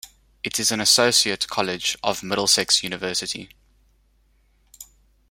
It 0.43 0.57
is 0.59 0.71
an 0.71 0.81
associate 0.81 1.47
college 1.47 1.95
of 2.03 2.23
Middlesex 2.23 2.81
University. 2.83 3.49